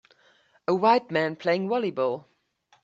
[0.67, 2.25] A white man playing volleyball.